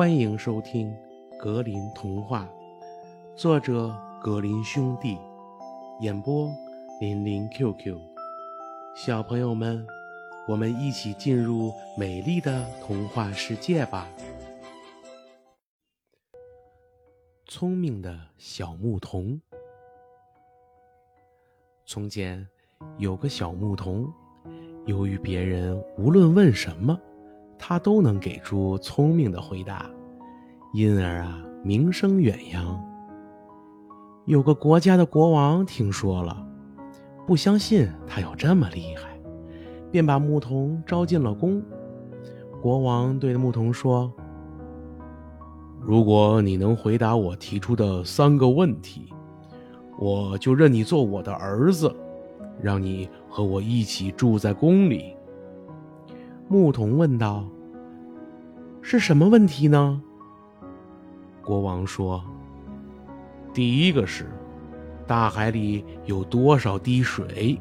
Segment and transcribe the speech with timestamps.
[0.00, 0.90] 欢迎收听
[1.36, 2.48] 《格林童话》，
[3.36, 5.18] 作者格林兄弟，
[6.00, 6.50] 演播
[7.02, 7.98] 林林 QQ。
[8.96, 9.86] 小朋友们，
[10.48, 14.08] 我们一起进入美丽的童话世界吧！
[17.44, 19.38] 聪明的小牧童。
[21.84, 22.48] 从前
[22.96, 24.10] 有个小牧童，
[24.86, 26.98] 由于别人无论问什么，
[27.62, 29.84] 他都能给出聪明的回答，
[30.72, 32.82] 因而啊，名声远扬。
[34.24, 36.44] 有个国家的国王听说了，
[37.26, 39.10] 不相信他有这么厉害，
[39.90, 41.62] 便把牧童招进了宫。
[42.62, 44.10] 国王对牧童说
[45.80, 49.12] ：“如果你能回答我提出的三个问题，
[49.98, 51.94] 我就认你做我的儿子，
[52.60, 55.14] 让你和我一起住在宫里。”
[56.52, 57.46] 牧童问道
[58.82, 60.02] ：“是什么问题呢？”
[61.44, 62.24] 国王说
[63.54, 64.26] ：“第一个是，
[65.06, 67.56] 大海里有多少滴水？”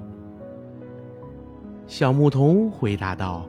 [1.86, 3.48] 小牧童回答道：“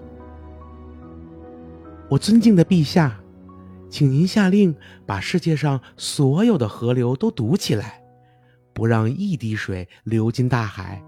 [2.11, 3.19] 我尊敬的陛下，
[3.89, 8.03] 请您下令把世界上所有的河流都堵起来，
[8.75, 11.03] 不让一滴水流进大海，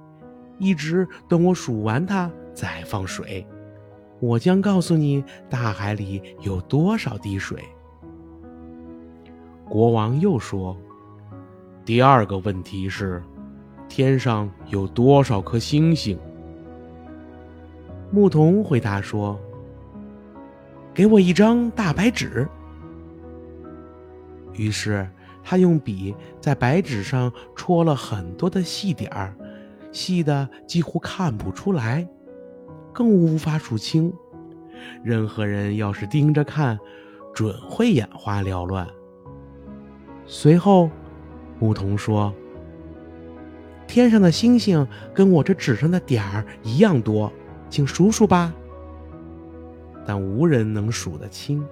[0.56, 3.46] 一直等我数完它再放水。”
[4.22, 7.60] 我将告诉你，大海里有多少滴水。
[9.68, 10.76] 国王又说
[11.84, 13.20] ：“第二个问题是，
[13.88, 16.16] 天上有多少颗星星？”
[18.12, 19.36] 牧童回答说
[20.94, 22.46] ：“给我一张大白纸。”
[24.54, 25.04] 于是
[25.42, 29.34] 他用笔在白纸上戳了很多的细点儿，
[29.90, 32.06] 细的几乎看不出来。
[32.92, 34.12] 更无法数清，
[35.02, 36.78] 任何人要是盯着看，
[37.34, 38.86] 准会眼花缭乱。
[40.26, 40.90] 随后，
[41.58, 42.32] 牧童说
[43.88, 47.32] ：“天上的星星跟我这纸上的点儿一样多，
[47.68, 48.54] 请数数吧。”
[50.04, 51.64] 但无人能数得清，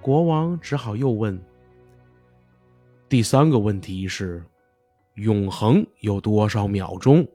[0.00, 1.40] 国王只好又问
[3.08, 4.42] ：“第三个问题是，
[5.14, 7.26] 永恒有多少秒钟？”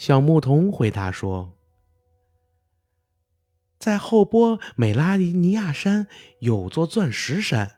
[0.00, 1.52] 小牧童回答说
[3.78, 6.06] ：“在后波美拉尼亚山
[6.38, 7.72] 有座钻石山，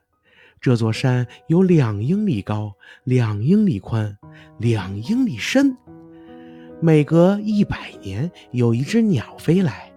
[0.61, 4.17] 这座山有两英里高、两英里宽、
[4.59, 5.77] 两英里深。
[6.81, 9.93] 每隔一百年，有一只鸟飞来，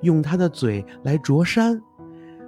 [0.00, 1.78] 用它的嘴来啄山。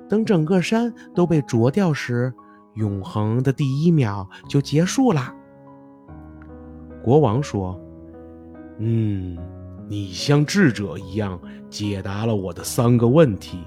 [0.08, 2.32] 等整个山都被啄掉时，
[2.76, 5.36] 永恒的第一秒就结束啦。”
[7.04, 7.78] 国王说。
[8.78, 9.36] 嗯，
[9.88, 13.64] 你像智者一样解答了我的三个问题。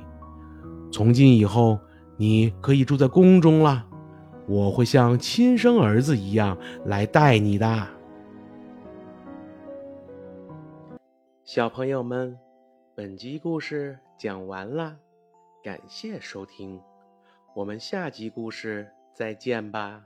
[0.91, 1.79] 从今以后，
[2.17, 3.85] 你可以住在宫中了。
[4.47, 7.87] 我会像亲生儿子一样来带你的。
[11.43, 12.37] 小朋友们，
[12.95, 14.97] 本集故事讲完了，
[15.63, 16.79] 感谢收听，
[17.53, 20.01] 我们下集故事再见吧。